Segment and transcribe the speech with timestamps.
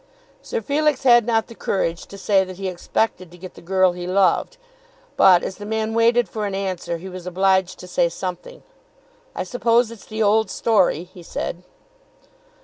[0.41, 3.91] Sir Felix had not the courage to say that he expected to get the girl
[3.91, 4.57] he loved.
[5.15, 8.63] But as the man waited for an answer he was obliged to say something.
[9.35, 11.61] "I suppose it's the old story," he said.